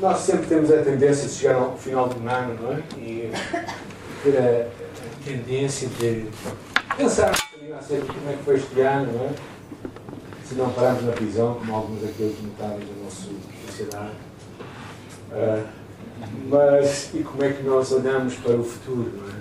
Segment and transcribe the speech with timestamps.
[0.00, 2.82] nós sempre temos a tendência de chegar ao final do ano, não é?
[2.98, 3.32] E
[4.22, 4.66] ter a,
[5.24, 6.28] tendência de
[6.96, 9.30] pensar bocadinho acerca de como é que foi este ano, não é?
[10.44, 13.28] Se não pararmos na prisão, como alguns daqueles notáveis da nossa
[13.66, 14.12] sociedade.
[15.32, 15.66] Uh,
[16.48, 19.36] mas, e como é que nós olhamos para o futuro, não é?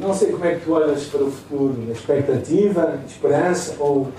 [0.00, 4.10] não sei como é que tu olhas para o futuro, na expectativa, esperança ou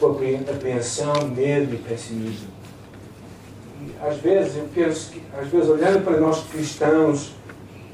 [0.00, 0.10] com
[0.50, 2.61] apreensão, medo e pessimismo.
[4.00, 7.32] Às vezes, eu penso que, às vezes, olhando para nós cristãos,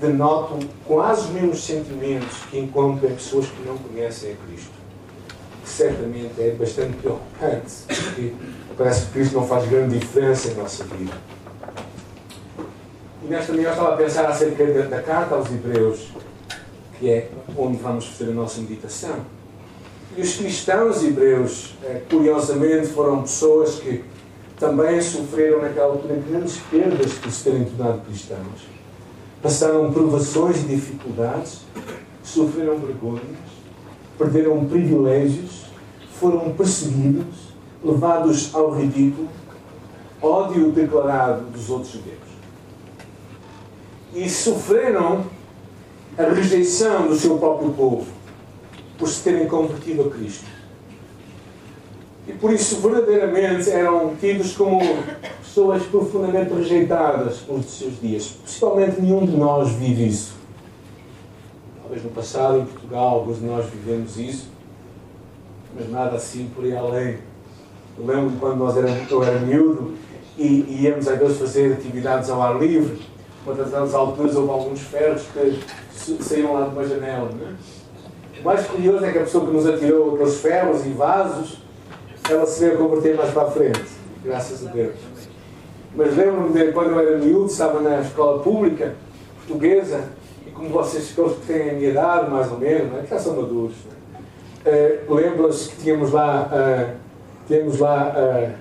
[0.01, 4.73] denotam quase os mesmos sentimentos que encontram em pessoas que não conhecem a Cristo.
[5.62, 8.33] Que certamente é bastante preocupante, porque
[8.77, 11.14] parece que Cristo não faz grande diferença em nossa vida.
[13.25, 16.09] E nesta manhã eu estava a pensar acerca da, da carta aos Hebreus,
[16.98, 19.16] que é onde vamos fazer a nossa meditação.
[20.16, 24.02] E os cristãos hebreus, eh, curiosamente, foram pessoas que
[24.59, 28.69] também sofreram naquela altura grandes perdas por se terem tornado cristãos.
[29.41, 31.61] Passaram provações e dificuldades,
[32.25, 33.23] sofreram vergonhas,
[34.19, 35.67] perderam privilégios,
[36.19, 39.28] foram perseguidos, levados ao ridículo,
[40.20, 42.19] ódio declarado dos outros judeus.
[44.12, 45.25] E sofreram
[46.19, 48.06] a rejeição do seu próprio povo
[48.98, 50.58] por se terem convertido a Cristo.
[52.29, 54.81] E por isso, verdadeiramente, eram tidos como
[55.39, 58.27] pessoas profundamente rejeitadas pelos seus dias.
[58.45, 60.34] Possivelmente nenhum de nós vive isso.
[61.81, 64.49] Talvez no passado, em Portugal, alguns de nós vivemos isso,
[65.75, 67.17] mas nada assim por aí além.
[67.97, 69.95] Eu lembro quando nós éramos, eu era miúdo
[70.37, 73.01] e, íamos às vezes fazer atividades ao ar livre.
[73.47, 77.31] Uma das alturas houve alguns ferros que saíram lá de uma janela.
[77.41, 78.41] É?
[78.41, 81.59] O mais curioso é que a pessoa que nos atirou aqueles ferros e vasos,
[82.31, 83.84] ela se veio a converter mais para a frente.
[84.25, 84.95] Graças a Deus.
[85.95, 88.95] Mas lembro-me de quando eu era miúdo, estava na escola pública
[89.39, 90.05] portuguesa,
[90.47, 93.03] e como vocês todos que têm a minha idade, mais ou menos, é?
[93.03, 96.97] que já são maduros, uh, lembram-se que tínhamos lá, uh,
[97.47, 98.53] tínhamos lá uh,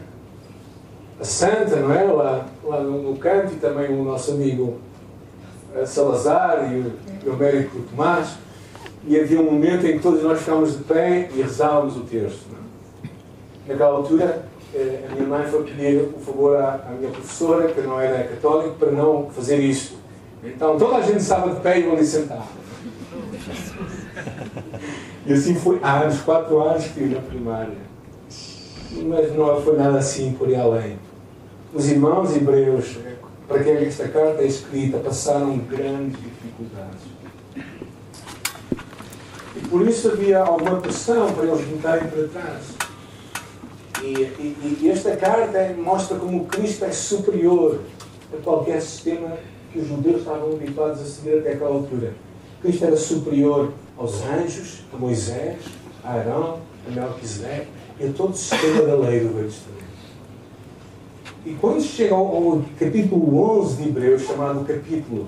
[1.19, 2.03] a Santa, não é?
[2.03, 4.77] Lá, lá no, no canto, e também o nosso amigo
[5.85, 6.93] Salazar e o,
[7.25, 8.37] e o médico Tomás
[9.07, 12.45] e havia um momento em que todos nós ficávamos de pé e rezávamos o terço.
[12.51, 12.66] É?
[13.67, 17.81] Naquela altura, eh, a minha mãe foi pedir o favor à, à minha professora, que
[17.81, 19.97] não era católica, para não fazer isso.
[20.43, 22.47] Então toda a gente estava de pé e eu ali sentado.
[25.25, 27.75] E assim foi há anos, quatro anos que na primária.
[28.91, 30.97] Mas não foi nada assim por aí além.
[31.73, 32.97] Os irmãos hebreus,
[33.45, 37.17] para quem esta carta é escrita, passaram grandes dificuldades
[39.69, 42.76] por isso havia alguma pressão para eles voltarem para trás.
[44.15, 47.81] E, e, esta carta mostra como Cristo é superior
[48.33, 49.37] a qualquer sistema
[49.71, 52.13] que os judeus estavam habituados a seguir até aquela altura.
[52.61, 55.57] Cristo era superior aos anjos, a Moisés,
[56.03, 57.67] a Arão, a Melquisedeque
[57.99, 59.87] e a todo o sistema da lei do Velho Testamento.
[61.45, 65.27] E quando chega ao, ao capítulo 11 de Hebreus, chamado capítulo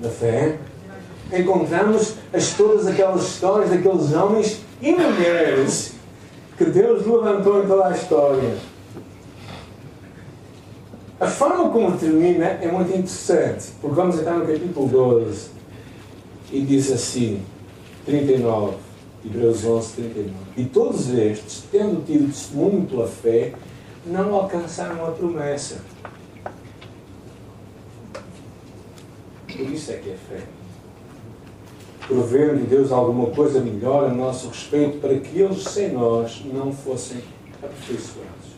[0.00, 0.58] da fé,
[1.32, 5.94] encontramos as, todas aquelas histórias daqueles homens e mulheres
[6.64, 8.56] que Deus levantou em toda a história.
[11.18, 15.50] A forma como termina é muito interessante, porque vamos entrar no capítulo 12
[16.52, 17.42] e diz assim,
[18.04, 18.76] 39,
[19.24, 20.30] Hebreus 11, 39.
[20.56, 23.52] E todos estes, tendo tido testemunho pela fé,
[24.06, 25.80] não alcançaram a promessa.
[29.46, 30.61] Por isso é que é fé
[32.06, 37.22] provendo Deus alguma coisa melhor a nosso respeito para que eles sem nós não fossem
[37.62, 38.52] aperfeiçoados.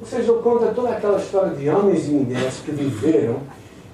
[0.00, 3.38] Ou seja, ele conta toda aquela história de homens e mulheres que viveram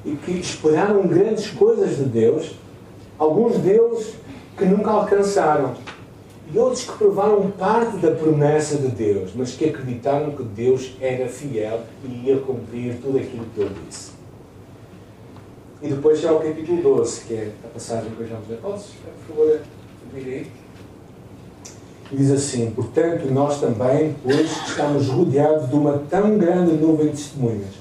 [0.04, 2.52] e que esperaram grandes coisas de Deus,
[3.18, 4.14] alguns deles
[4.56, 5.74] que nunca alcançaram,
[6.52, 11.28] e outros que provaram parte da promessa de Deus, mas que acreditaram que Deus era
[11.28, 14.19] fiel e ia cumprir tudo aquilo que ele disse.
[15.82, 18.58] E depois já o capítulo 12, que é a passagem que hoje vamos ler.
[18.58, 18.84] Podes,
[19.26, 19.60] por favor,
[20.10, 20.46] abrir?
[22.12, 27.12] E diz assim: Portanto, nós também, hoje, estamos rodeados de uma tão grande nuvem de
[27.12, 27.74] testemunhas.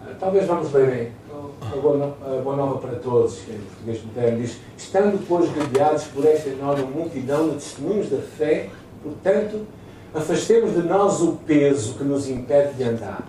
[0.00, 1.12] Ah, talvez vamos ler aí.
[1.60, 5.50] A boa, a boa nova para todos, que é em português moderno, diz: Estando, pois,
[5.50, 8.70] rodeados por esta enorme multidão de testemunhos da fé,
[9.02, 9.66] portanto,
[10.14, 13.26] afastemos de nós o peso que nos impede de andar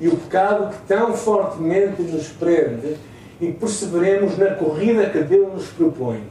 [0.00, 2.96] e o pecado que tão fortemente nos prende
[3.40, 6.22] e perseveremos na corrida que Deus nos propõe.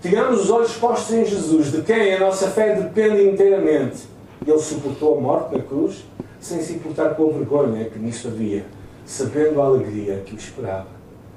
[0.00, 4.08] Tivemos os olhos postos em Jesus, de quem a nossa fé depende inteiramente.
[4.44, 6.04] Ele suportou a morte na cruz,
[6.40, 8.64] sem se importar com a vergonha que nisso havia,
[9.06, 10.88] sabendo a alegria que o esperava.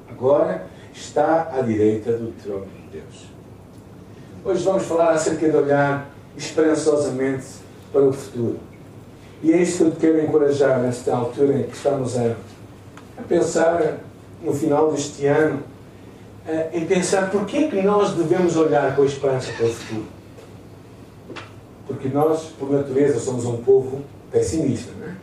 [0.10, 3.26] Agora está à direita do trono de Deus.
[4.44, 7.46] Hoje vamos falar acerca de olhar esperançosamente
[7.92, 8.60] para o futuro.
[9.46, 12.36] E é isso que eu te quero encorajar nesta altura em que estamos a,
[13.16, 14.00] a pensar
[14.42, 15.62] no final deste ano,
[16.48, 20.06] a, em pensar porquê é que nós devemos olhar com esperança para o futuro.
[21.86, 24.02] Porque nós, por natureza, somos um povo
[24.32, 25.16] pessimista, não é?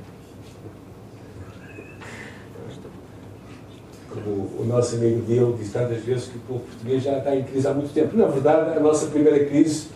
[4.08, 7.42] Como o nosso amigo Diogo diz tantas vezes que o povo português já está em
[7.42, 8.16] crise há muito tempo.
[8.16, 9.88] Na verdade, a nossa primeira crise,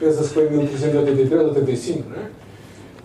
[0.00, 2.47] pensa-se foi em 1383 ou 85, não é?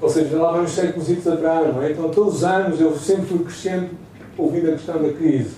[0.02, 1.92] Ou seja, lá vamos séculos atrás, não é?
[1.92, 3.90] Então, todos os anos eu sempre fui crescendo
[4.38, 5.56] ouvindo a questão da crise.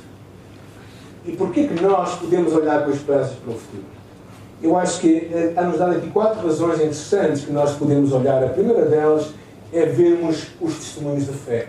[1.25, 3.83] E porquê que nós podemos olhar com esperanças para o futuro?
[4.61, 8.43] Eu acho que há-nos dado aqui quatro razões interessantes que nós podemos olhar.
[8.43, 9.27] A primeira delas
[9.73, 11.67] é vermos os testemunhos de fé.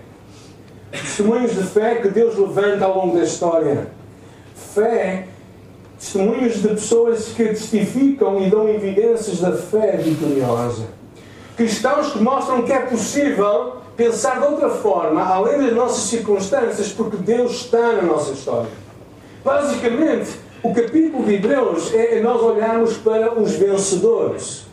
[0.90, 3.88] Testemunhos de fé que Deus levanta ao longo da história.
[4.54, 5.26] Fé,
[5.98, 10.84] testemunhos de pessoas que testificam e dão evidências da fé vitoriosa.
[11.56, 17.16] Cristãos que mostram que é possível pensar de outra forma, além das nossas circunstâncias, porque
[17.16, 18.70] Deus está na nossa história.
[19.42, 20.30] Basicamente,
[20.62, 24.64] o capítulo de Hebreus é nós olharmos para os vencedores.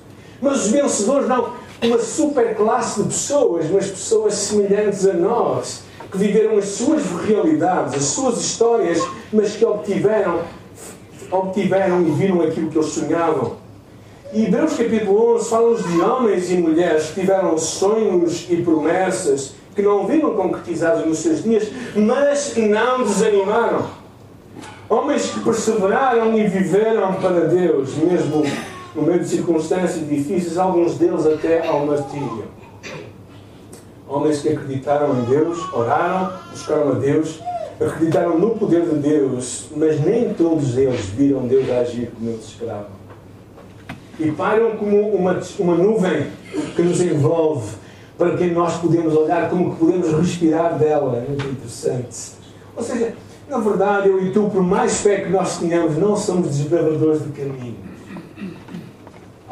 [0.41, 6.17] Mas os vencedores não uma super classe de pessoas, mas pessoas semelhantes a nós, que
[6.17, 8.99] viveram as suas realidades, as suas histórias,
[9.31, 10.41] mas que obtiveram,
[11.31, 13.62] obtiveram e viram aquilo que eles sonhavam.
[14.33, 19.83] E Hebreus capítulo 11 fala-nos de homens e mulheres que tiveram sonhos e promessas que
[19.83, 23.85] não viram concretizados nos seus dias, mas não desanimaram.
[24.89, 28.43] Homens que perseveraram e viveram para Deus, mesmo
[28.95, 32.45] no meio de circunstâncias difíceis, alguns deles até ao martírio.
[34.07, 37.39] Homens que acreditaram em Deus, oraram, buscaram a Deus,
[37.79, 43.02] acreditaram no poder de Deus, mas nem todos eles viram Deus agir como eles esperavam.
[44.19, 46.27] E param como uma, uma nuvem
[46.75, 47.75] que nos envolve,
[48.17, 51.17] para quem nós podemos olhar, como que podemos respirar dela.
[51.17, 52.33] É muito interessante.
[52.75, 53.13] Ou seja,
[53.49, 57.31] na verdade, eu e tu, por mais fé que nós tenhamos, não somos desbravadores de
[57.31, 57.93] caminho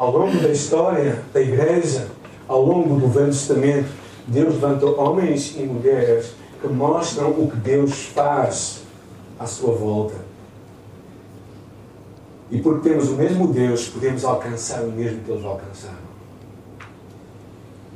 [0.02, 2.08] ao longo da história da Igreja,
[2.48, 3.88] ao longo do Velho Testamento,
[4.26, 8.82] Deus levantou homens e mulheres que mostram o que Deus faz
[9.38, 10.31] à sua volta.
[12.52, 16.12] E porque temos o mesmo Deus, podemos alcançar o mesmo que eles alcançaram.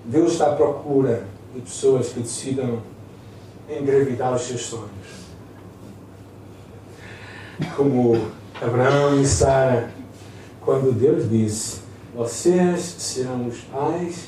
[0.06, 2.82] Deus está à procura de pessoas que decidam
[3.68, 5.26] engravidar os seus sonhos.
[7.76, 9.92] Como Abraão e Sara,
[10.62, 11.80] quando Deus disse:
[12.14, 14.26] vocês serão os pais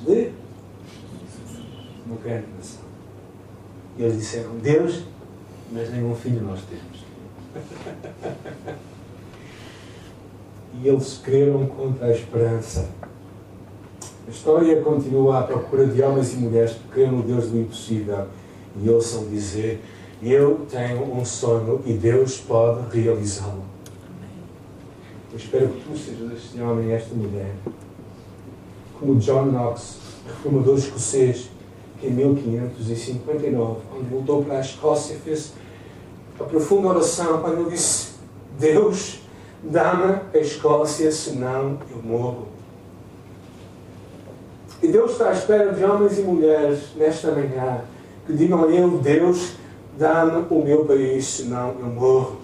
[0.00, 0.30] de
[2.06, 2.80] uma grande nação.
[3.98, 5.02] E eles disseram, Deus,
[5.70, 6.89] mas nenhum filho nós temos.
[10.74, 12.88] E eles creram contra a esperança.
[14.26, 18.26] A história continua à procura de homens e mulheres que creem no Deus do impossível
[18.80, 19.82] e ouçam dizer:
[20.22, 23.64] Eu tenho um sonho e Deus pode realizá-lo.
[25.32, 27.54] Eu espero que tu sejas este homem e esta mulher.
[28.98, 31.50] Como John Knox, reformador escocês,
[32.00, 35.52] que em 1559, quando voltou para a Escócia, fez
[36.40, 38.08] a profunda oração quando ele disse:
[38.58, 39.20] Deus,
[39.62, 42.48] dá-me a Escócia, senão eu morro.
[44.82, 47.82] E Deus está à espera de homens e mulheres nesta manhã
[48.26, 49.52] que digam a Ele: Deus,
[49.98, 52.40] dá-me o meu país, senão eu morro.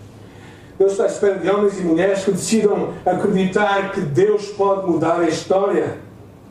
[0.79, 5.21] Deus está à espera de homens e mulheres que decidam acreditar que Deus pode mudar
[5.21, 5.97] a história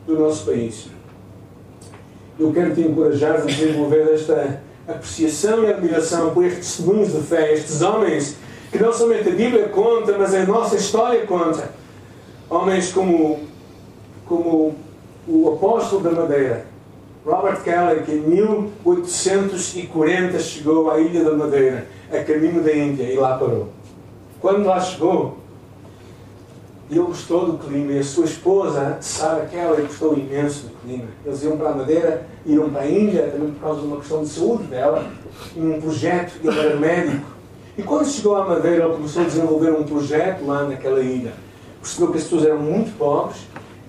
[0.04, 0.88] do nosso país.
[2.38, 7.52] Eu quero te encorajar a desenvolver esta apreciação e admiração por estes testemunhos de fé,
[7.52, 8.36] estes homens
[8.70, 11.70] que não somente a Bíblia conta, mas a nossa história conta.
[12.48, 13.40] Homens como,
[14.26, 14.76] como
[15.26, 16.66] o apóstolo da Madeira,
[17.24, 23.16] Robert Kelly, que em 1840 chegou à Ilha da Madeira, a caminho da Índia, e
[23.16, 23.70] lá parou.
[24.40, 25.38] Quando lá chegou,
[26.88, 31.08] ele gostou do clima e a sua esposa, Sarah Kelly, gostou imenso do clima.
[31.24, 34.22] Eles iam para a Madeira, iam para a Índia, também por causa de uma questão
[34.22, 35.10] de saúde dela,
[35.56, 37.26] um projeto, ele era médico.
[37.76, 41.32] E quando chegou à Madeira, ele começou a desenvolver um projeto lá naquela ilha.
[41.80, 43.38] Percebeu que as pessoas eram muito pobres,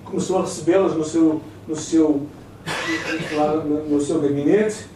[0.04, 2.26] começou a recebê-las no seu, no, seu,
[3.88, 4.86] no seu gabinete,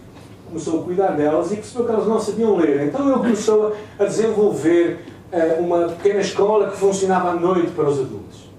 [0.48, 2.88] começou a cuidar delas e percebeu que elas não sabiam ler.
[2.88, 5.11] Então ele começou a desenvolver
[5.58, 8.50] uma pequena escola que funcionava à noite para os adultos.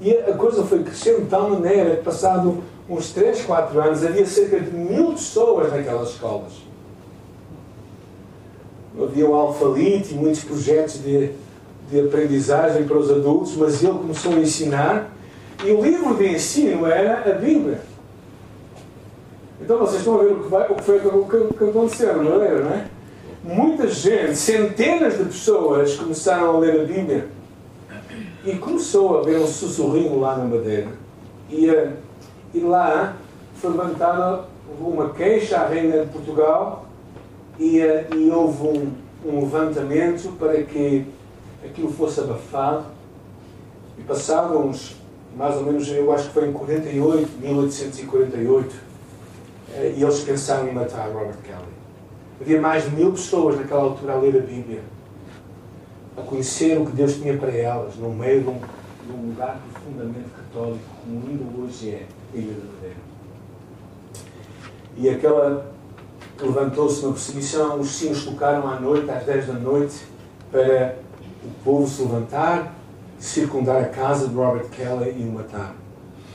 [0.00, 4.26] E a coisa foi crescendo de tal maneira que, passado uns 3, 4 anos, havia
[4.26, 6.52] cerca de mil pessoas naquelas escolas.
[9.00, 11.30] Havia o alfalite e muitos projetos de,
[11.90, 15.10] de aprendizagem para os adultos, mas ele começou a ensinar
[15.64, 17.80] e o livro de ensino era a Bíblia.
[19.60, 22.42] Então vocês estão a ver o que, vai, o que foi o que, aconteceu, não
[22.42, 22.86] é?
[23.44, 27.28] Muita gente, centenas de pessoas começaram a ler a Bíblia
[28.42, 30.88] e começou a haver um sussurrinho lá na Madeira.
[31.50, 31.92] E, eh,
[32.54, 33.14] e lá
[33.56, 34.44] foi levantada
[34.80, 36.86] uma queixa à Reina de Portugal
[37.58, 38.92] e, eh, e houve um,
[39.26, 41.04] um levantamento para que
[41.62, 42.86] aquilo fosse abafado.
[43.98, 44.96] E passados uns,
[45.36, 48.74] mais ou menos, eu acho que foi em 48, 1848,
[49.74, 51.83] eh, e eles pensaram em matar Robert Kelly.
[52.40, 54.82] Havia mais de mil pessoas naquela altura a ler a Bíblia
[56.16, 59.60] a conhecer o que Deus tinha para elas, no meio de um, de um lugar
[59.72, 62.96] profundamente católico, como ainda hoje é a Ilha de Madeira.
[64.96, 65.74] E aquela
[66.40, 70.04] levantou-se uma perseguição, os sinos tocaram à noite, às 10 da noite,
[70.50, 70.96] para
[71.44, 72.74] o povo se levantar,
[73.18, 75.74] circundar a casa de Robert Kelly e o matar.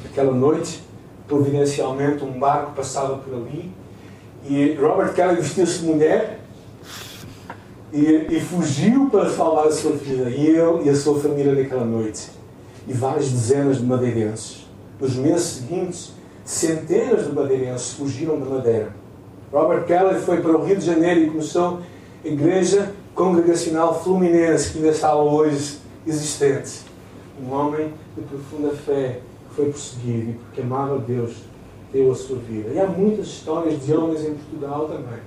[0.06, 0.84] Aquela noite,
[1.28, 3.72] providencialmente, um barco passava por ali
[4.48, 6.40] e Robert Kelly vestiu-se de mulher
[7.92, 11.86] e, e, fugiu para salvar a sua vida, e ele e a sua família naquela
[11.86, 12.30] noite.
[12.88, 14.68] E várias dezenas de madeirenses.
[15.00, 16.12] Nos meses seguintes,
[16.46, 18.96] centenas de madeirenses fugiram da Madeira.
[19.52, 21.80] Robert Kelly foi para o Rio de Janeiro e começou
[22.24, 26.82] a Igreja Congregacional Fluminense, que ainda está hoje existente.
[27.42, 29.20] Um homem de profunda fé
[29.50, 31.34] que foi perseguido e porque amava Deus,
[31.92, 32.70] deu a sua vida.
[32.74, 35.20] E há muitas histórias de homens em Portugal também.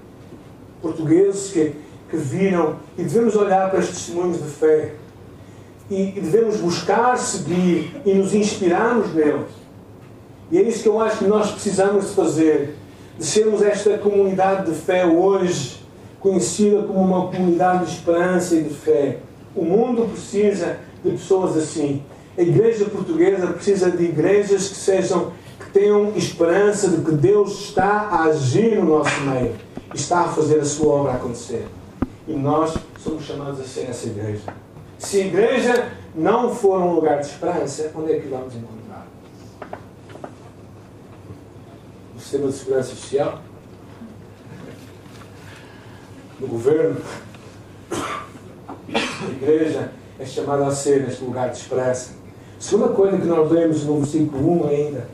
[0.81, 1.75] Portugueses que
[2.13, 4.93] que viram e devemos olhar para estes testemunhos de fé
[5.91, 9.49] e devemos buscar, seguir e nos inspirarmos neles.
[10.51, 12.77] E é isso que eu acho que nós precisamos de fazer,
[13.19, 15.81] de sermos esta comunidade de fé hoje,
[16.21, 19.19] conhecida como uma comunidade de esperança e de fé.
[19.57, 22.03] O mundo precisa de pessoas assim.
[22.37, 25.33] A igreja portuguesa precisa de igrejas que sejam
[25.73, 29.55] tenham esperança de que Deus está a agir no nosso meio
[29.95, 31.67] está a fazer a sua obra acontecer.
[32.27, 34.55] E nós somos chamados a ser essa igreja.
[34.99, 39.07] Se a igreja não for um lugar de esperança, onde é que vamos encontrar?
[42.15, 43.41] No sistema de segurança social?
[46.39, 47.01] No governo?
[48.95, 52.13] A igreja é chamada a ser neste lugar de esperança.
[52.59, 55.09] Segunda coisa que nós lemos no versículo 1 ainda,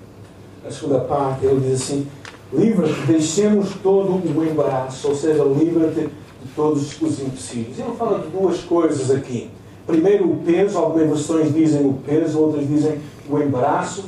[0.67, 2.07] a segunda parte, ele diz assim:
[2.53, 7.79] livra-te, deixemos todo o embaraço, ou seja, livra-te de todos os empecilhos.
[7.79, 9.51] Ele fala de duas coisas aqui.
[9.87, 14.05] Primeiro, o peso, algumas versões dizem o peso, outras dizem o embaraço,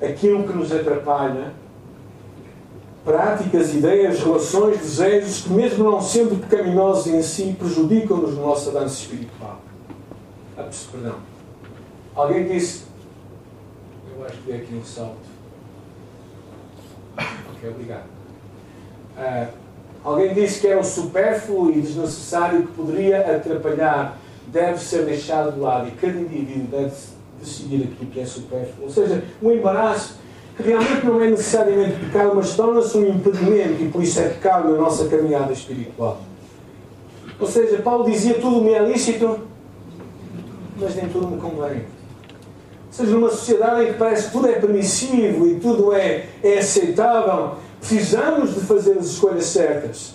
[0.00, 1.52] aquilo que nos atrapalha,
[3.04, 9.02] práticas, ideias, relações, desejos que, mesmo não sendo pecaminosos em si, prejudicam-nos no nosso avanço
[9.02, 9.60] espiritual.
[10.56, 11.16] Ah, perdão.
[12.14, 12.93] Alguém disse.
[14.24, 15.16] Eu acho aqui um salto.
[17.18, 18.06] Ok, obrigado.
[19.18, 19.64] Uh,
[20.02, 25.60] Alguém disse que era um supérfluo e desnecessário que poderia atrapalhar, deve ser deixado de
[25.60, 26.92] lado e cada indivíduo deve
[27.40, 28.84] decidir aquilo que é supérfluo.
[28.84, 30.18] Ou seja, um embaraço
[30.56, 34.70] que realmente não é necessariamente pecado, mas torna-se um impedimento e por isso é pecado
[34.70, 36.20] na nossa caminhada espiritual.
[37.40, 39.40] Ou seja, Paulo dizia tudo me é lícito,
[40.78, 41.93] mas nem tudo me convém.
[42.94, 47.56] Seja, numa sociedade em que parece que tudo é permissivo e tudo é, é aceitável,
[47.80, 50.14] Precisamos de fazer as escolhas certas.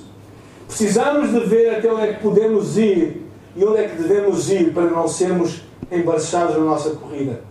[0.65, 4.73] Precisamos de ver até onde é que podemos ir e onde é que devemos ir
[4.73, 7.41] para não sermos embaraçados na nossa corrida.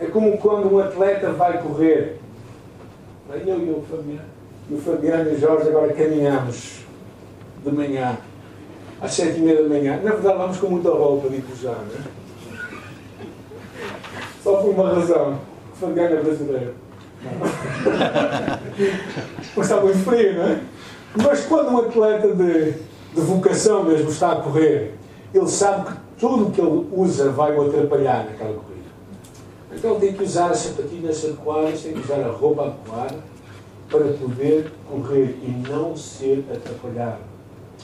[0.00, 2.18] É como quando um atleta vai correr.
[3.44, 4.22] Eu e o Fabiano,
[4.70, 6.78] e o Fabiano e o Jorge agora caminhamos
[7.62, 8.16] de manhã,
[9.02, 10.00] às sete e meia da manhã.
[10.02, 12.21] Na verdade, vamos com muita roupa, digo já, não é?
[14.62, 15.38] Uma razão.
[15.82, 16.74] É brasileiro.
[19.56, 20.60] Mas está muito frio, não é?
[21.16, 24.94] Mas quando um atleta de, de vocação mesmo está a correr,
[25.34, 28.90] ele sabe que tudo o que ele usa vai o atrapalhar naquela corrida.
[29.72, 33.18] Então tem que usar as sapatilhas adequadas, tem que usar a roupa adequada
[33.88, 37.18] para poder correr e não ser atrapalhado.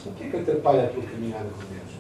[0.07, 1.99] O que é que atrapalha a tua caminhada com Deus?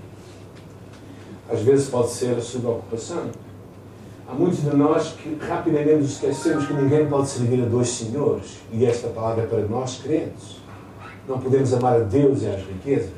[1.50, 3.30] Às vezes pode ser a sua ocupação
[4.28, 8.58] Há muitos de nós que rapidamente nos esquecemos que ninguém pode servir a dois senhores.
[8.70, 10.58] E esta palavra é para nós crentes.
[11.26, 13.10] Não podemos amar a Deus e às riquezas.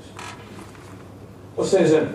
[1.57, 2.15] Ou seja,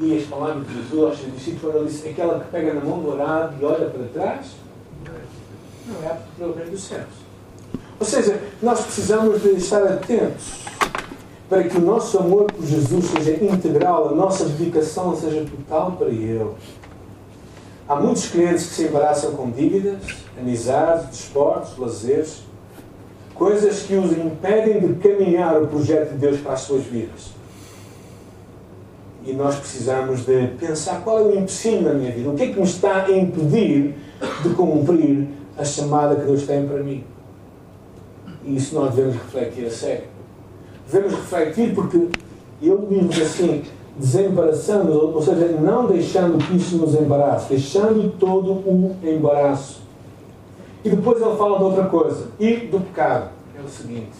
[0.00, 3.00] e as palavras de Jesus aos seus discípulos, ele disse: aquela que pega na mão
[3.00, 4.46] do arado e olha para trás,
[5.86, 7.26] não é apto para o dos céus.
[7.98, 10.66] Ou seja, nós precisamos de estar atentos
[11.48, 16.08] para que o nosso amor por Jesus seja integral, a nossa dedicação seja total para
[16.08, 16.50] Ele.
[17.88, 20.02] Há muitos clientes que se embaraçam com dívidas,
[20.38, 22.42] amizades, desportos, lazeres,
[23.32, 27.30] coisas que os impedem de caminhar o projeto de Deus para as suas vidas.
[29.24, 32.46] E nós precisamos de pensar qual é o empecilho na minha vida, o que é
[32.48, 33.94] que me está a impedir
[34.42, 37.04] de cumprir a chamada que Deus tem para mim.
[38.44, 40.04] E isso nós devemos refletir a sério.
[40.90, 42.08] Devemos refletir porque
[42.62, 43.64] ele diz assim,
[43.98, 49.82] desembaraçando, ou seja, não deixando que isso nos embarace, deixando todo o embaraço.
[50.84, 53.30] E depois ele fala de outra coisa, e do pecado.
[53.58, 54.12] É o seguinte,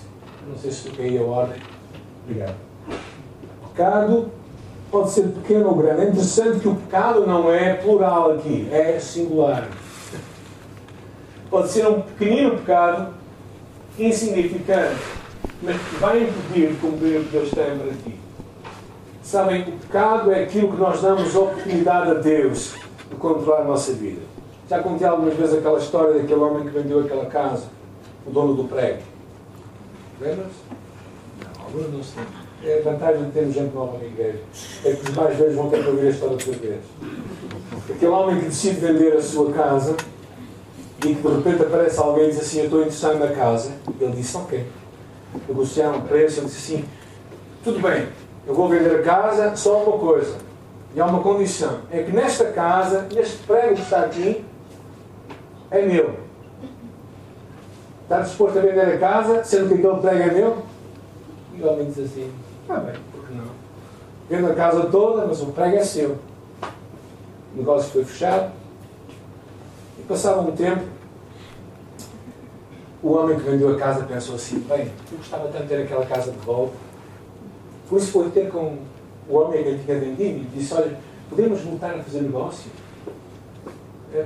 [0.49, 1.61] não sei se toquei a ordem.
[2.25, 2.55] Obrigado.
[3.69, 4.31] Pecado
[4.91, 6.01] pode ser pequeno ou grande.
[6.01, 9.69] É interessante que o pecado não é plural aqui, é singular.
[11.51, 13.15] Pode ser um pequenino pecado,
[13.99, 14.97] insignificante,
[15.63, 18.26] mas que vai impedir de cumprir o que Deus tem para ti.
[19.27, 22.75] Sabem, o pecado é aquilo que nós damos oportunidade a Deus
[23.11, 24.21] de controlar a nossa vida.
[24.71, 27.65] Já contei algumas vezes aquela história daquele homem que vendeu aquela casa,
[28.25, 29.03] o dono do prédio.
[30.21, 30.51] Lembra-se?
[31.41, 32.15] Não, agora não se
[32.63, 34.39] É a vantagem de termos gente nova na igreja.
[34.85, 36.81] É que os mais velhos vão ter que ouvir a história outra vez.
[37.91, 39.97] Aquele homem que decide vender a sua casa
[41.05, 43.73] e que de repente aparece alguém e diz assim: Eu estou interessado na casa.
[44.01, 44.65] Ele disse: Ok.
[45.49, 46.39] Negociaram o preço.
[46.39, 46.85] Ele disse assim:
[47.65, 48.07] Tudo bem,
[48.47, 50.37] eu vou vender a casa, só uma coisa.
[50.95, 54.45] E há uma condição: é que nesta casa, neste prédio que está aqui,
[55.71, 56.15] é meu.
[58.05, 60.63] Está disposto a vender a casa, sendo que aquele prédio é meu?
[61.55, 63.47] E o homem diz assim: Está bem, por que não?
[64.31, 66.11] Vendo a casa toda, mas o prédio é seu.
[66.11, 68.53] O negócio foi fechado.
[69.99, 70.85] E passado um tempo,
[73.03, 76.07] o homem que vendeu a casa pensou assim: Bem, eu gostava tanto de ter aquela
[76.07, 76.86] casa de volta
[77.89, 78.79] por isso foi ter com
[79.29, 82.71] o homem que tinha vendido e disse, olha, podemos voltar a fazer negócio?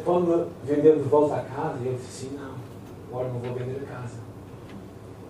[0.04, 1.78] Pode-me vender de volta a casa?
[1.82, 2.52] E ele disse assim, não,
[3.10, 4.14] agora não vou vender a casa.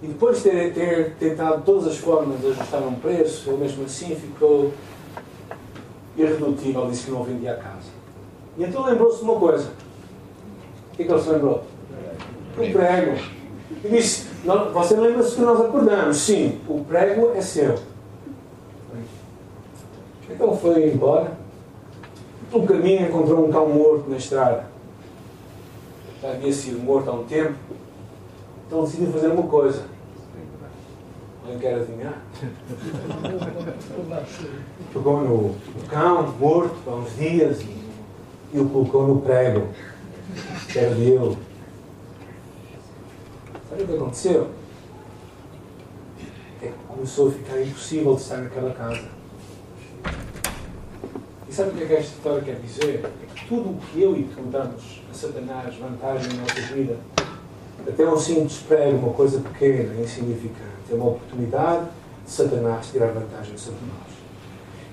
[0.03, 3.85] E depois de ter, ter tentado todas as formas de ajustar um preço, ele mesmo
[3.85, 4.73] assim ficou
[6.17, 7.91] irredutível, disse que não vendia a casa.
[8.59, 9.71] E então lembrou-se de uma coisa.
[10.93, 11.65] O que é que ele se lembrou?
[12.59, 13.19] Um prego.
[13.85, 14.29] E disse,
[14.73, 16.17] você lembra-se que nós acordamos?
[16.17, 17.79] Sim, o prego é seu.
[20.41, 21.33] Então foi embora.
[22.51, 24.65] No caminho encontrou um cão morto na estrada.
[26.23, 27.59] Já havia sido morto há um tempo.
[28.67, 29.85] Então decidiu fazer uma coisa.
[31.45, 32.23] Alguém quer adivinhar?
[34.95, 37.85] Pegou no, no cão morto há uns dias e,
[38.55, 39.69] e o colocou no prego.
[40.73, 41.37] Dele.
[43.69, 44.49] Sabe o que aconteceu?
[46.63, 49.20] É que começou a ficar impossível de estar naquela casa.
[51.51, 53.05] E sabe o que é que esta história quer dizer?
[53.05, 56.97] É que tudo o que eu e tu damos a Satanás vantagem na nossa vida,
[57.89, 61.87] até um simples prego, uma coisa pequena, insignificante, é uma oportunidade
[62.25, 64.15] de Satanás tirar vantagem sobre nós.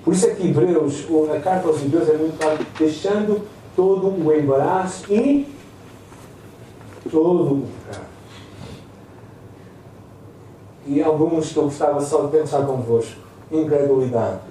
[0.02, 4.34] Por isso é que Hebreus, a carta aos Hebreus é muito clara, deixando todo o
[4.34, 5.46] embaraço e
[7.08, 8.06] todo o pecado.
[10.88, 13.20] E alguns que eu gostava só de pensar convosco.
[13.52, 14.47] Incredulidade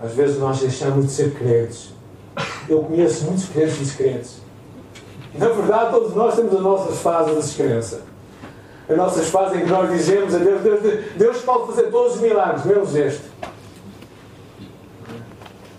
[0.00, 1.92] às vezes nós deixamos de ser crentes.
[2.68, 4.36] Eu conheço muitos crentes descrentes.
[5.34, 8.02] Na verdade, todos nós temos as nossas fases de descrença.
[8.88, 12.20] As nossas fases em que nós dizemos a Deus, Deus, Deus pode fazer todos os
[12.20, 13.24] milagres, menos este.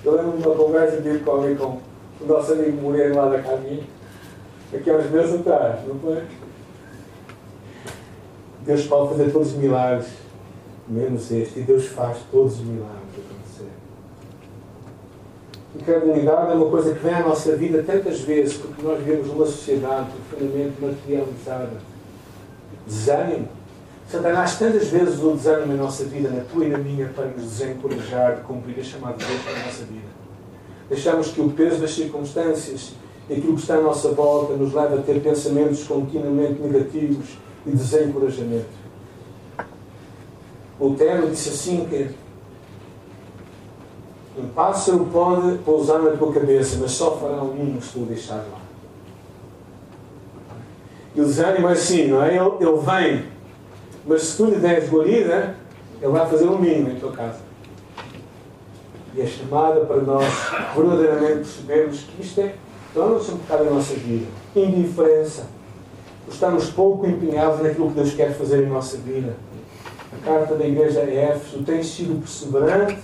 [0.03, 1.79] Eu lembro de uma conversa que tive com com
[2.23, 3.83] o nosso amigo Moreira lá da caminha,
[4.73, 6.23] aqui há uns meses atrás, não foi?
[8.61, 10.07] Deus pode fazer todos os milagres,
[10.87, 12.99] menos este, e Deus faz todos os milagres.
[15.75, 19.45] Incredulidade é uma coisa que vem à nossa vida tantas vezes porque nós vivemos numa
[19.45, 21.77] sociedade profundamente materializada.
[22.87, 23.47] Desânimo.
[24.07, 27.43] Satanás tantas vezes o desânimo na nossa vida, na tua e na minha, para nos
[27.43, 30.07] desencorajar de cumprir a chamada de Deus para a nossa vida.
[30.89, 32.93] Deixamos que o peso das circunstâncias
[33.29, 37.69] e aquilo que está à nossa volta nos leve a ter pensamentos continuamente negativos e
[37.69, 38.79] desencorajamento.
[40.79, 42.09] Lutero disse assim que
[44.37, 48.35] um pássaro pode pousar na tua cabeça, mas só fará um se tu o deixar
[48.35, 48.59] lá.
[51.15, 52.35] E o desânimo é assim, não é?
[52.35, 53.25] Ele, ele vem,
[54.05, 55.55] mas se tu lhe deres guarida,
[56.01, 57.39] ele vai fazer um ninho em tua casa.
[59.15, 60.25] E é chamada para nós
[60.75, 62.55] verdadeiramente percebermos que isto é
[62.93, 64.27] torna-se um pecado em nossa vida.
[64.55, 65.47] Indiferença.
[66.27, 69.35] Estamos pouco empenhados naquilo que Deus quer fazer em nossa vida.
[70.13, 72.97] A carta da igreja é Éfeso, tens sido perseverante,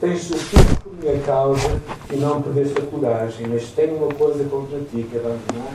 [0.00, 1.80] tens sofrido por minha causa
[2.10, 5.74] e não perdeste a coragem, mas tenho uma coisa contra ti, que é abandonar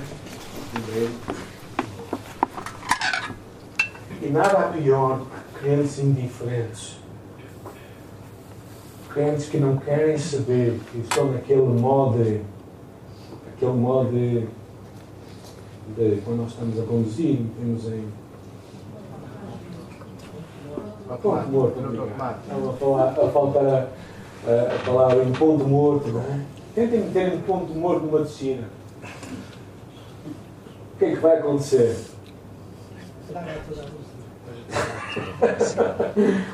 [4.21, 5.21] e nada há pior
[5.53, 6.97] que crentes indiferentes.
[9.09, 12.41] Crentes que não querem saber, que estão naquele modo,
[13.53, 14.47] aquele modo de,
[15.95, 18.07] de quando nós estamos a conduzir, temos em
[21.21, 23.87] ponto morto, Estava a, falar, a faltar
[24.47, 26.39] a, palavra em ponto morto, não é?
[26.75, 28.67] Tentem meter um ponto morto numa piscina.
[30.93, 31.97] O que é que vai acontecer?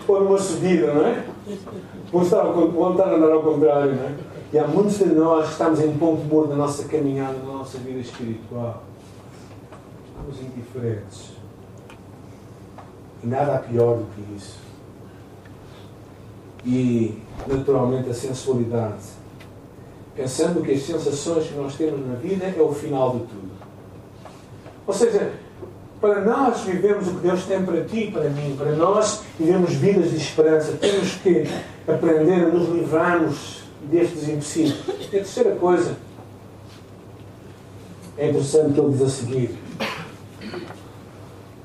[0.07, 1.23] Ou numa subida, não é?
[2.11, 4.15] Vamos estar, vamos estar a andar ao contrário, não é?
[4.51, 7.77] E há muitos de nós que estamos em ponto morto na nossa caminhada, na nossa
[7.77, 8.83] vida espiritual.
[10.07, 11.33] Estamos indiferentes.
[13.23, 14.68] E nada há pior do que isso.
[16.65, 17.17] E,
[17.47, 19.19] naturalmente, a sensualidade.
[20.15, 23.51] Pensando que as sensações que nós temos na vida é o final de tudo.
[24.85, 25.33] Ou seja,
[26.01, 29.73] para nós vivemos o que Deus tem para ti e para mim, para nós vivemos
[29.73, 31.45] vidas de esperança, temos que
[31.87, 34.79] aprender a nos livrarmos destes empecilhos.
[34.87, 35.95] E a terceira coisa,
[38.17, 39.57] é interessante que ele diz a seguir: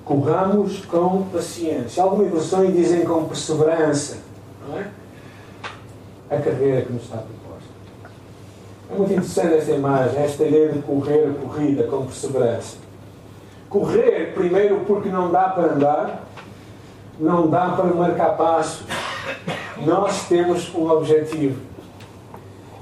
[0.04, 2.02] corramos com paciência.
[2.02, 4.18] Algumas versões dizem com perseverança.
[4.68, 4.90] Não é?
[6.30, 7.68] A carreira que nos está proposta.
[8.90, 12.76] É muito interessante esta imagem, esta ideia de correr a corrida com perseverança.
[13.68, 16.24] Correr, primeiro, porque não dá para andar,
[17.18, 18.84] não dá para marcar passo.
[19.84, 21.60] Nós temos um objetivo.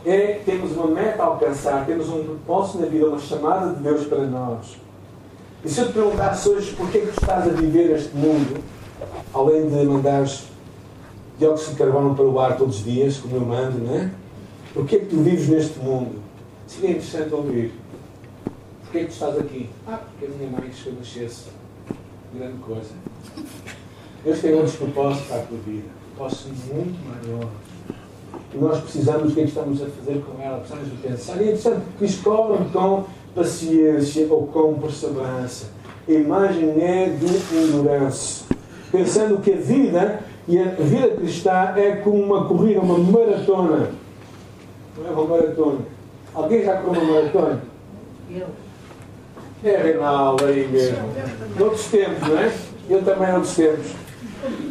[0.04, 4.04] É, temos uma meta a alcançar, temos um propósito na vida, uma chamada de Deus
[4.04, 4.76] para nós.
[5.64, 8.60] E se eu te perguntasse hoje porquê que tu estás a viver este mundo,
[9.32, 10.48] além de mandares
[11.38, 14.10] dióxido de carbono para o ar todos os dias, como eu mando, não é?
[14.74, 16.20] Porquê que tu vives neste mundo?
[16.66, 17.72] Seria interessante ouvir.
[18.82, 19.68] Porquê que tu estás aqui?
[19.86, 21.44] Ah, porque a minha mãe quis que eu nascesse.
[22.34, 22.90] Grande coisa.
[24.24, 25.88] Deus tem outros propósitos para a tua vida.
[26.16, 27.48] Propósitos muito maiores.
[28.54, 30.58] E nós precisamos do que é que estamos a fazer com ela.
[30.58, 31.36] Precisamos de pensar.
[31.36, 35.66] E é interessante porque escolhem com paciência ou com perseverança.
[36.08, 38.44] A imagem é de endurance.
[38.90, 43.90] Pensando que a vida e a vida cristã é como uma corrida, uma maratona.
[44.98, 45.78] Não é uma maratona.
[46.34, 47.62] Alguém já correu uma maratona?
[48.30, 48.46] Eu.
[49.64, 50.98] É, Reinaldo, aí mesmo.
[51.56, 52.52] Noutros tempos, não é?
[52.90, 53.92] Eu também noutros tempos.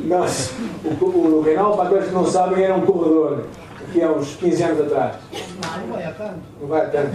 [0.03, 0.53] Nós,
[0.83, 3.45] o, o Reinaldo, para aqueles que não sabem, era um corredor.
[3.87, 5.15] Aqui há uns 15 anos atrás.
[5.87, 6.39] Não vai a tanto.
[6.59, 7.11] Não vai a tanto.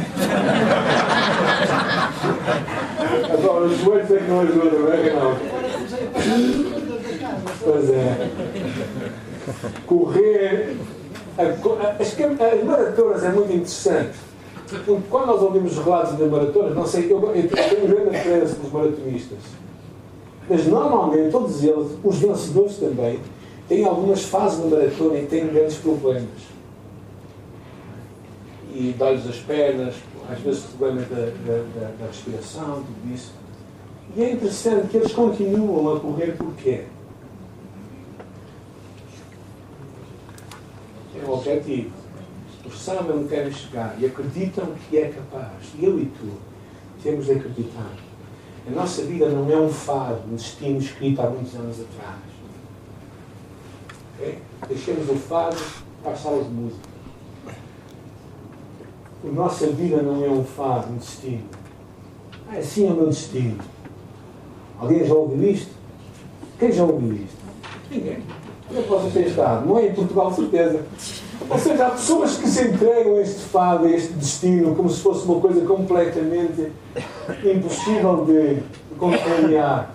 [3.35, 5.41] Agora, os joelhos é que não ajudam, não é, Reinaldo?
[7.67, 8.31] Pois é.
[9.87, 10.77] Correr.
[11.37, 11.49] As,
[12.01, 14.17] as maratonas é muito interessante.
[15.11, 19.39] Quando nós ouvimos relatos de maratonas, não sei, eu, eu tenho grande diferença dos maratonistas.
[20.49, 23.19] Mas normalmente, todos eles, os vencedores também,
[23.69, 26.57] têm algumas fases de maratona e têm grandes problemas
[28.73, 29.95] e dói-lhes as pernas,
[30.31, 33.33] às vezes problemas da, da, da, respiração, tudo isso.
[34.15, 36.85] E é interessante que eles continuam a correr porquê?
[41.27, 41.91] É o objetivo.
[42.65, 45.53] Eles sabem onde querem chegar e acreditam que é capaz.
[45.79, 46.33] E eu e tu
[47.03, 47.93] temos de acreditar.
[48.67, 52.19] A nossa vida não é um fado, um destino escrito há muitos anos atrás.
[54.15, 54.39] Okay?
[54.69, 55.57] Deixemos o fado
[56.03, 56.89] para as salas de música.
[59.25, 61.45] A nossa vida não é um fado, um destino.
[62.49, 63.59] Ah, assim é o meu destino.
[64.79, 65.73] Alguém já ouviu isto?
[66.59, 67.37] Quem já ouviu isto?
[67.91, 68.23] Ninguém.
[68.71, 69.67] Eu posso ter estado.
[69.67, 70.81] Não é em Portugal, certeza.
[71.49, 75.01] Ou seja, há pessoas que se entregam a este fado, a este destino, como se
[75.01, 76.73] fosse uma coisa completamente
[77.45, 78.63] impossível de
[78.99, 79.95] contrariar.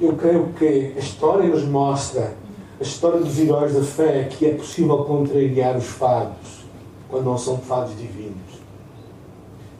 [0.00, 2.34] Eu creio que a história nos mostra,
[2.80, 6.64] a história dos heróis da fé, que é possível contrariar os fados,
[7.08, 8.58] quando não são fados divinos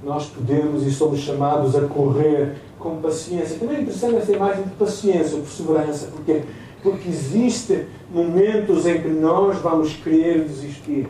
[0.02, 3.58] nós podemos e somos chamados a correr com paciência.
[3.58, 6.42] Também é interessante esta imagem de paciência perseverança, porque,
[6.82, 11.08] porque existem momentos em que nós vamos querer desistir.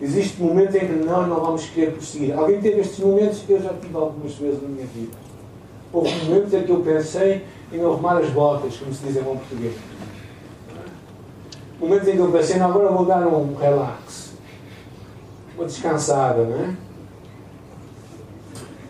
[0.00, 2.36] Existem momentos em que nós não vamos querer prosseguir.
[2.36, 3.42] Alguém teve estes momentos?
[3.48, 5.12] Eu já tive algumas vezes na minha vida.
[5.92, 9.36] Houve momentos em que eu pensei em arrumar as botas, como se diz em bom
[9.36, 9.74] português.
[11.78, 14.32] Momentos em que eu pensei, agora vou dar um relax.
[15.56, 16.76] Uma descansada, não é?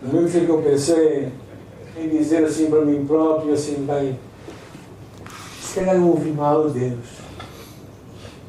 [0.02, 1.28] Momentos em que eu pensei
[1.96, 4.18] em dizer assim para mim próprio, assim, bem,
[5.70, 7.06] se calhar não ouvi mal a Deus.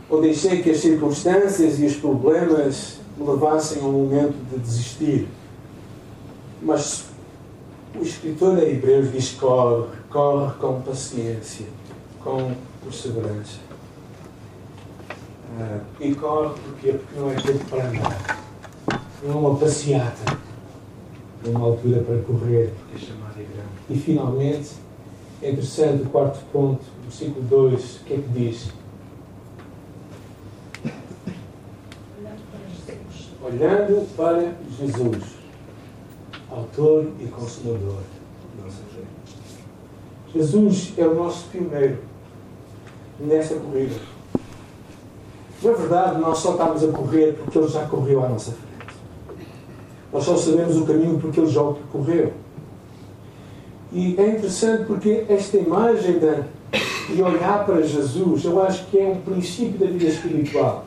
[0.10, 5.28] Ou deixei que as circunstâncias e os problemas me levassem a um momento de desistir.
[6.64, 7.06] Mas
[7.96, 11.68] o escritor de Hebreus diz: corre, corre com paciência,
[12.24, 12.54] com
[12.84, 13.60] perseverança.
[15.60, 16.94] Ah, e corre porquê?
[16.94, 18.44] porque não é tempo para andar.
[19.24, 20.40] Não é uma passeata.
[21.46, 23.70] É uma altura para correr, porque é chamada é grande.
[23.90, 24.72] E finalmente,
[25.42, 28.72] é interessante o quarto ponto, versículo 2, o que é que diz?
[33.44, 35.24] Olhando para Jesus,
[36.50, 37.98] autor e consumador
[38.58, 39.02] da nossa fé.
[40.34, 41.98] Jesus é o nosso pioneiro
[43.20, 43.96] nesta corrida.
[45.64, 48.96] É verdade, nós só estamos a correr porque Ele já correu à nossa frente.
[50.14, 52.34] Nós só sabemos o caminho porque Ele já o percorreu.
[53.92, 56.44] E é interessante porque esta imagem de,
[57.16, 60.86] de olhar para Jesus, eu acho que é um princípio da vida espiritual.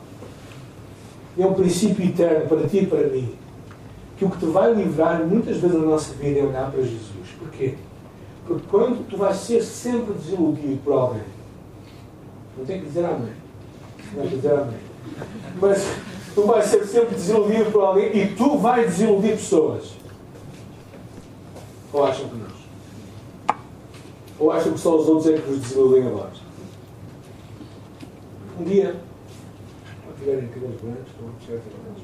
[1.37, 3.33] É um princípio eterno para ti e para mim.
[4.17, 7.29] Que o que te vai livrar muitas vezes na nossa vida é olhar para Jesus.
[7.37, 7.75] Porquê?
[8.47, 11.23] Porque quando tu vais ser sempre desiludido por alguém,
[12.57, 13.33] não tem que dizer amém.
[14.13, 14.79] Não tem que dizer amém.
[15.59, 15.85] Mas
[16.33, 19.93] tu vais ser sempre desiludido por alguém e tu vais desiludir pessoas.
[21.91, 22.54] Ou acham que não?
[24.39, 26.41] Ou acham que só os outros é que vos desiludem a vós?
[28.59, 28.95] Um dia,
[30.25, 32.01] brancos,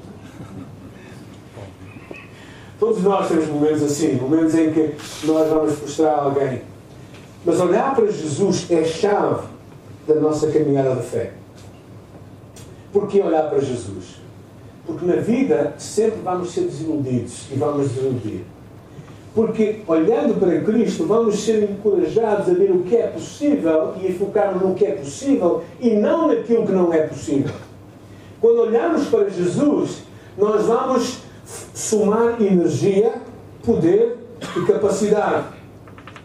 [2.78, 6.62] Todos nós temos momentos assim, momentos em que nós vamos frustrar alguém.
[7.44, 9.46] Mas olhar para Jesus é a chave
[10.06, 11.32] da nossa caminhada de fé.
[12.92, 14.20] Por que olhar para Jesus?
[14.86, 18.44] Porque na vida sempre vamos ser desiludidos e vamos desiludir.
[19.34, 24.14] Porque olhando para Cristo vamos ser encorajados a ver o que é possível e a
[24.14, 27.54] focarmos no que é possível e não naquilo que não é possível.
[28.40, 30.02] Quando olhamos para Jesus,
[30.36, 31.18] nós vamos
[31.74, 33.14] somar energia,
[33.64, 34.18] poder
[34.56, 35.46] e capacidade.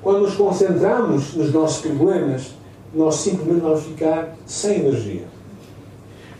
[0.02, 2.56] Quando nos concentramos nos nossos problemas,
[2.94, 5.24] nós simplesmente vamos ficar sem energia.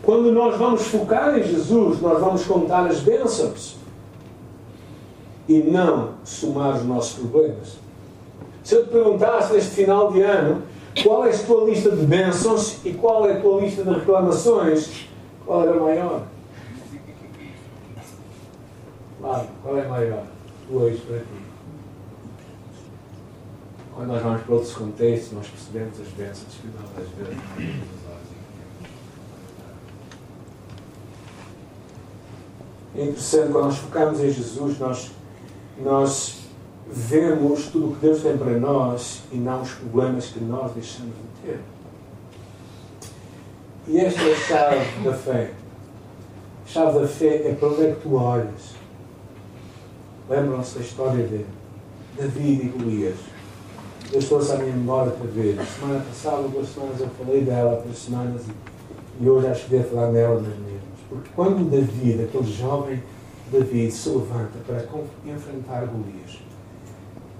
[0.02, 3.76] Quando nós vamos focar em Jesus, nós vamos contar as bênçãos
[5.48, 7.78] e não somar os nossos problemas.
[8.62, 10.62] Se eu te perguntasse neste final de ano
[11.02, 15.08] qual é a tua lista de bênçãos e qual é a tua lista de reclamações,
[15.46, 16.22] qual era maior?
[19.62, 20.24] qual é maior?
[20.70, 21.24] Hoje para ti.
[23.94, 27.88] Quando nós vamos para outros contextos, nós percebemos as bênçãos que não às vezes
[32.98, 35.10] É interessante, quando nós focamos em Jesus, nós,
[35.82, 36.38] nós
[36.90, 41.14] vemos tudo o que Deus tem para nós e não os problemas que nós deixamos
[41.14, 41.60] de ter.
[43.86, 45.52] E esta é a chave da fé.
[46.64, 48.74] A chave da fé é para onde é que tu olhas.
[50.28, 51.44] Lembram-se da história de
[52.16, 53.16] David e Golias.
[54.12, 55.58] Eu estou a minha memória para ver.
[55.78, 58.42] Semana passada, duas semanas, eu falei dela, três semanas,
[59.20, 60.98] e hoje acho que devo falar nela nas mesmas.
[61.08, 63.02] Porque quando David, aquele jovem
[63.50, 64.84] David, se levanta para
[65.24, 66.38] enfrentar Golias,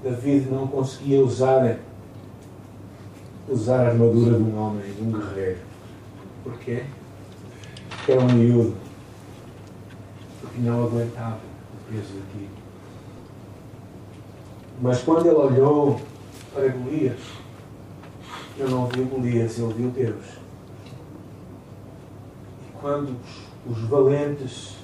[0.02, 1.78] David não conseguia usar,
[3.46, 5.58] usar a armadura de um homem, de um guerreiro.
[6.44, 6.84] Porquê?
[7.90, 8.76] Porque era um miúdo.
[10.40, 12.48] Porque não aguentava o peso daquilo.
[14.80, 16.00] Mas quando ele olhou
[16.54, 17.20] para Golias,
[18.56, 20.24] ele não viu Golias, ele viu Deus.
[22.66, 23.16] E quando
[23.66, 24.77] os, os valentes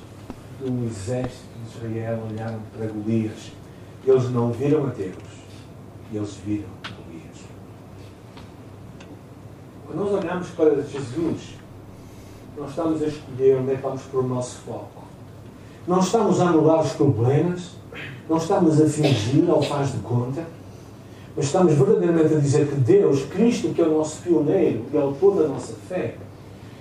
[0.60, 3.52] do exército de Israel olharam para Golias,
[4.06, 5.14] eles não viram a Deus,
[6.12, 7.38] eles viram Golias.
[9.86, 11.54] Quando nós olhamos para Jesus,
[12.56, 15.04] nós estamos a escolher onde é que vamos pôr o nosso foco.
[15.86, 17.72] Não estamos a anular os problemas,
[18.28, 20.44] não estamos a fingir ao faz de conta,
[21.36, 25.42] mas estamos verdadeiramente a dizer que Deus, Cristo, que é o nosso pioneiro e autor
[25.42, 26.16] da nossa fé,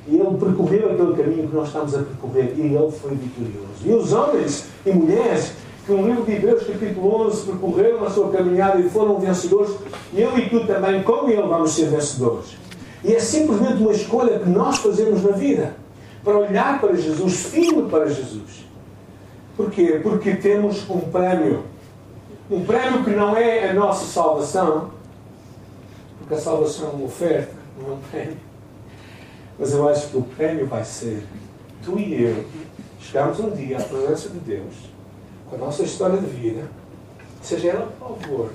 [0.08, 3.68] e Ele percorreu aquele caminho que nós estamos a percorrer e Ele foi vitorioso.
[3.86, 5.54] E os homens e mulheres
[5.86, 9.76] que no livro de Hebreus, capítulo 11, percorreram a sua caminhada e foram vencedores,
[10.14, 12.56] eu e tu também, como Ele, vamos ser vencedores.
[13.04, 15.76] E é simplesmente uma escolha que nós fazemos na vida
[16.24, 18.66] para olhar para Jesus, firme para Jesus.
[19.58, 20.00] Porquê?
[20.02, 21.64] Porque temos um prémio.
[22.50, 24.92] Um prémio que não é a nossa salvação,
[26.20, 28.53] porque a salvação é uma oferta, não é um prémio.
[29.58, 31.24] Mas eu acho que o prémio vai ser
[31.84, 32.46] tu e eu
[33.00, 34.74] chegarmos um dia à presença de Deus,
[35.50, 36.68] com a nossa história de vida,
[37.42, 38.52] seja ela qual for,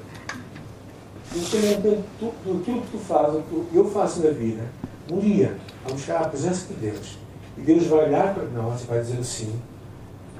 [1.34, 4.62] independentemente do que tu fazes, do que eu faço na vida,
[5.10, 5.56] um dia
[5.86, 7.18] vamos chegar à presença de Deus
[7.58, 9.60] e Deus vai olhar para nós e vai dizer assim: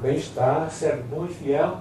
[0.01, 1.79] bem está, servo bom e fiel,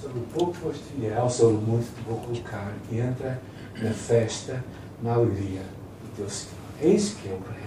[0.00, 3.40] sobre o pouco foste fiel, sobre o muito te vou colocar, entra
[3.80, 4.62] na festa,
[5.02, 6.59] na alegria do teu Senhor.
[6.82, 7.60] É isso que é o prémio.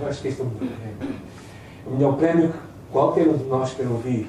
[0.00, 1.16] Eu acho que este é o melhor prémio.
[1.86, 2.58] O melhor prémio que
[2.90, 4.28] qualquer um de nós quer ouvir.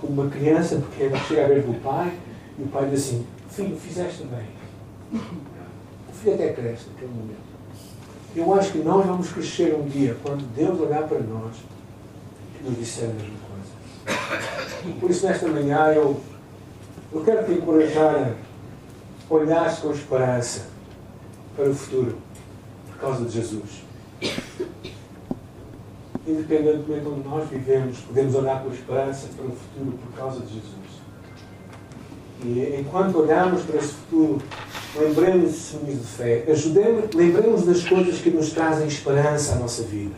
[0.00, 2.12] Como uma criança pequena chega a ver do pai
[2.58, 5.20] e o pai diz assim: Filho, fizeste bem.
[6.08, 7.54] O filho até cresce naquele momento.
[8.34, 11.54] Eu acho que nós vamos crescer um dia quando Deus olhar para nós
[12.60, 14.98] e nos disser a mesma coisa.
[15.00, 16.20] Por isso, nesta manhã, eu,
[17.12, 18.34] eu quero te encorajar
[19.30, 20.66] a olhar com esperança
[21.56, 22.23] para o futuro
[22.94, 23.82] por causa de Jesus.
[26.26, 30.54] Independentemente de onde nós vivemos, podemos olhar com esperança para o futuro por causa de
[30.54, 30.74] Jesus.
[32.42, 34.38] E enquanto olhamos para esse futuro,
[34.96, 40.14] lembremos de de fé, ajudemos, lembremos das coisas que nos trazem esperança à nossa vida.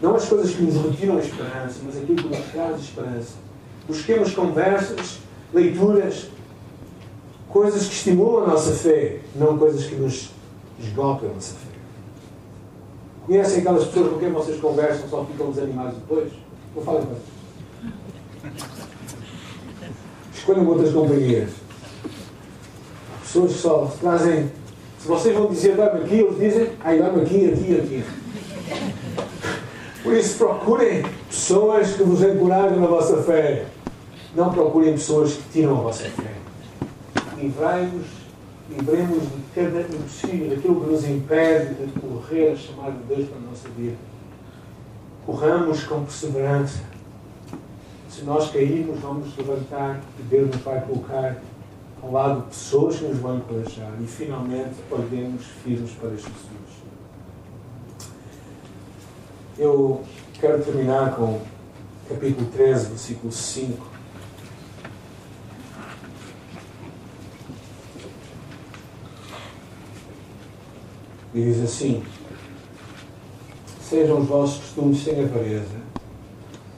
[0.00, 3.34] Não as coisas que nos retiram a esperança, mas aquilo que nos traz esperança.
[3.86, 5.18] Busquemos conversas,
[5.52, 6.28] leituras,
[7.48, 10.30] coisas que estimulam a nossa fé, não coisas que nos
[10.78, 11.63] esgotam a nossa fé.
[13.26, 16.30] Conhecem aquelas pessoas com quem vocês conversam só ficam desanimados depois?
[16.76, 17.16] Não com
[20.34, 21.50] Escolham outras companhias.
[23.14, 24.50] As pessoas só trazem.
[24.98, 28.04] Se vocês vão dizer dá-me aqui, eles dizem, ai dá-me aqui, aqui, aqui.
[30.02, 33.66] Por isso procurem pessoas que vos encorajam na vossa fé.
[34.34, 36.34] Não procurem pessoas que tiram a vossa fé.
[37.38, 38.23] Livrai-vos
[38.70, 43.38] livremos de cada impossível, daquilo que nos impede de correr a chamar de Deus para
[43.38, 43.96] a nossa vida.
[45.26, 46.80] Corramos com perseverança.
[48.08, 51.36] Se nós cairmos, vamos levantar e Deus nos vai colocar
[52.02, 56.54] ao lado de pessoas que nos vão encorajar e finalmente olhemos firmes para Jesus.
[59.58, 60.02] Eu
[60.40, 61.40] quero terminar com
[62.08, 63.93] capítulo 13, versículo 5.
[71.42, 72.02] Diz assim:
[73.82, 75.76] Sejam os vossos costumes sem avareza,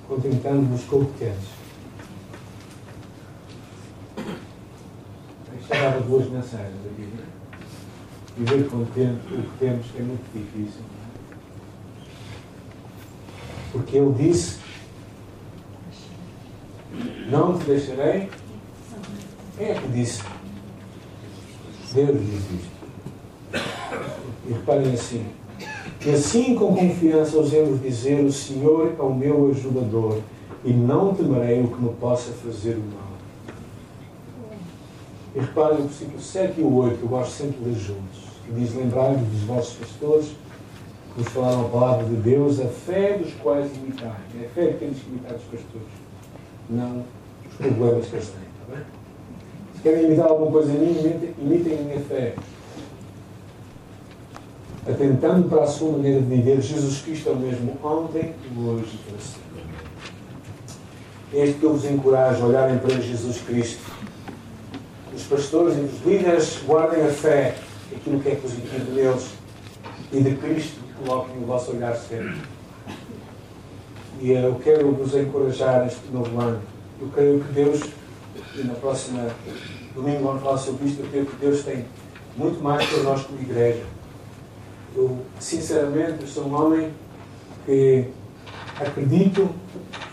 [0.08, 1.56] contentando-vos com o que tens.
[5.60, 7.02] Isto dava duas mensagens aqui.
[7.02, 7.24] Né?
[8.38, 10.82] Viver contente o que temos é muito difícil.
[13.72, 14.58] Porque ele disse:
[17.30, 18.30] Não te deixarei.
[19.56, 20.22] Quem é que disse?
[21.94, 22.76] Deus diz isto.
[24.46, 25.26] E reparem assim.
[26.04, 30.20] E assim com confiança ousemos dizer: O Senhor é o meu ajudador,
[30.64, 33.06] e não temerei o que me possa fazer o mal.
[35.34, 38.20] E reparem no versículo 7 e o 8, que eu gosto sempre de ler juntos,
[38.46, 43.18] que diz: Lembrai-vos dos vossos pastores que vos falaram a palavra de Deus, a fé
[43.18, 44.16] dos quais imitai.
[44.40, 45.88] É a fé que temos que imitar dos pastores,
[46.70, 47.04] não
[47.50, 48.46] os problemas que eles têm.
[48.62, 48.84] Está bem?
[49.74, 52.34] Se querem imitar alguma coisa em mim, imitem, imitem a minha fé
[54.88, 59.10] atentando para a sua maneira de viver, Jesus Cristo é o mesmo ontem, hoje e
[59.10, 59.46] para sempre.
[61.32, 63.82] É este que eu vos encorajo a olharem para Jesus Cristo.
[65.14, 67.56] Os pastores e os líderes guardem a fé,
[67.94, 69.30] aquilo que é positivo neles,
[70.12, 72.36] e de Cristo coloquem o vosso olhar sempre.
[74.20, 76.62] E eu quero vos encorajar neste novo ano.
[77.00, 77.80] Eu creio que Deus,
[78.54, 79.28] e na próxima
[79.94, 81.84] domingo vamos falar sobre isto, eu creio que Deus tem
[82.36, 83.95] muito mais para nós como igreja
[84.96, 86.90] eu, sinceramente, sou um homem
[87.64, 88.06] que
[88.80, 89.48] acredito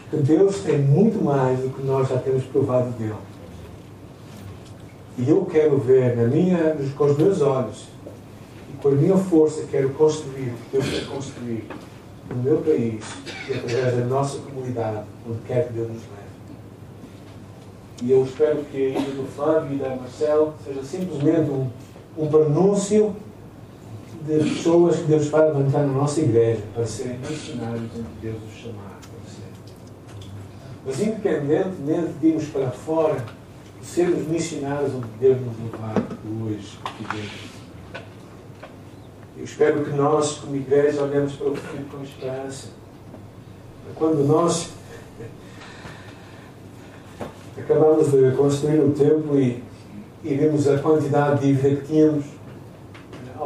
[0.10, 3.16] que Deus tem muito mais do que nós já temos provado dele.
[5.18, 7.88] E eu quero ver na minha, com os meus olhos
[8.74, 11.66] e com a minha força, quero construir o que Deus quer construir
[12.30, 13.04] no meu país
[13.48, 16.24] e através da nossa comunidade, onde quer que Deus nos leve.
[18.02, 21.70] E eu espero que a ida do Flávio e da Marcelo seja simplesmente um,
[22.18, 23.16] um pronúncio
[24.26, 28.54] de pessoas que Deus vai levantar na nossa igreja para serem missionários onde Deus os
[28.54, 29.52] chamar para ser.
[30.86, 33.18] Mas independentemente de irmos para fora,
[33.82, 35.96] sermos missionários onde Deus nos levar
[36.46, 37.54] hoje, aqui dentro.
[39.38, 42.68] Eu espero que nós, como igreja, olhemos para o futuro com esperança.
[43.96, 44.70] Quando nós
[47.58, 49.62] acabamos de construir o templo e,
[50.24, 52.26] e vimos a quantidade de dívida que tínhamos,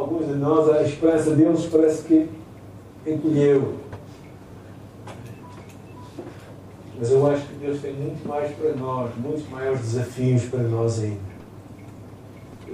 [0.08, 2.28] alguns de nós, a esperança deles parece que
[3.06, 3.74] encolheu.
[6.98, 11.00] Mas eu acho que Deus tem muito mais para nós, muitos maiores desafios para nós
[11.00, 11.28] ainda.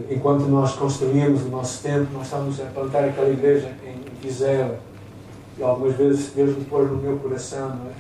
[0.09, 4.78] Enquanto nós construímos o nosso tempo, nós estávamos a plantar aquela igreja em Vizela.
[5.59, 7.95] E algumas vezes Deus me pôs no meu coração, não é?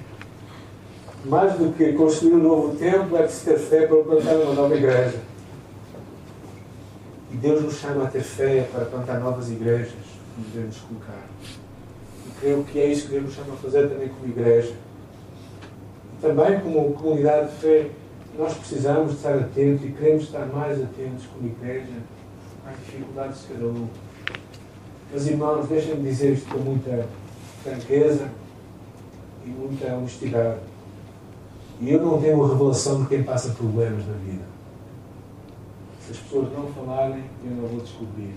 [1.26, 4.74] Mais do que construir um novo templo, é preciso ter fé para plantar uma nova
[4.74, 5.20] igreja.
[7.34, 9.90] E Deus nos chama a ter fé para plantar novas igrejas,
[10.36, 11.26] como devemos colocar.
[11.42, 14.72] E creio que é isso que Deus nos chama a fazer também como igreja
[16.24, 17.90] também como comunidade de fé,
[18.38, 21.92] nós precisamos de estar atentos e queremos estar mais atentos como igreja
[22.66, 23.88] às dificuldades de cada um.
[25.10, 27.06] Meus irmãos, deixem-me dizer isto com muita
[27.62, 28.30] franqueza
[29.44, 30.60] e muita honestidade.
[31.80, 34.53] E eu não tenho a revelação de quem passa problemas na vida.
[36.04, 38.34] Se as pessoas não falarem, eu não vou descobrir.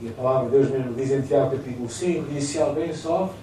[0.00, 3.36] E a palavra de Deus mesmo diz em Tiago capítulo 5, diz se alguém sofre,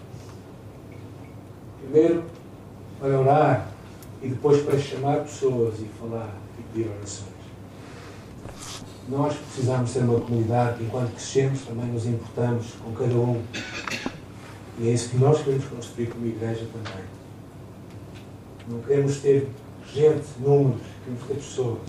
[1.81, 2.23] primeiro
[2.99, 3.67] para orar
[4.21, 7.33] e depois para chamar pessoas e falar e pedir orações.
[9.07, 13.41] Nós precisamos ser uma comunidade que, enquanto crescemos, também nos importamos com cada um.
[14.79, 17.22] E é isso que nós queremos construir como igreja também.
[18.67, 19.49] Não queremos ter
[19.93, 21.79] gente, números, queremos ter pessoas.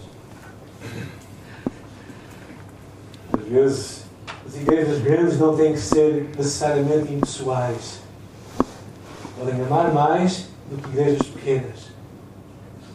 [3.33, 4.05] Às vezes
[4.47, 8.01] as igrejas grandes não têm que ser necessariamente impessoais.
[9.39, 11.95] Podem amar mais do que igrejas pequenas.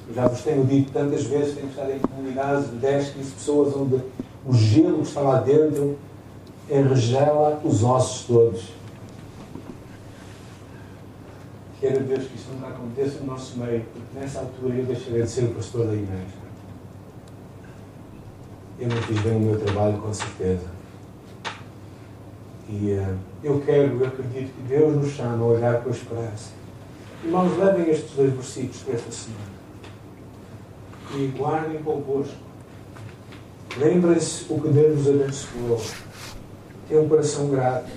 [0.08, 3.76] Eu já vos tenho dito tantas vezes, tenho estado em comunidades de 10, 15 pessoas
[3.76, 4.02] onde
[4.46, 5.98] o gelo que está lá dentro
[6.70, 8.79] enregela os ossos todos.
[11.80, 15.30] Quero Deus que isso nunca aconteça no nosso meio, porque nessa altura eu deixarei de
[15.30, 16.50] ser o pastor da igreja.
[18.78, 20.68] Eu não fiz bem o meu trabalho, com certeza.
[22.68, 26.52] E uh, eu quero, eu acredito que Deus nos chama a olhar com a esperança.
[27.24, 29.60] Irmãos, levem estes dois versículos para esta semana.
[31.16, 32.36] E guardem convosco.
[33.78, 35.82] Lembrem-se o que Deus nos abençoou.
[36.88, 37.90] Tenham um coração grato.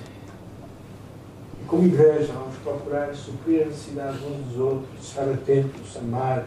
[1.61, 6.47] E como igreja, vamos procurar suprir as necessidades uns dos outros, estar atentos, amar,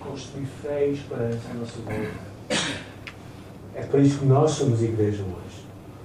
[0.00, 2.26] construir fé e esperança à nossa volta.
[3.74, 5.45] É por isso que nós somos igreja hoje.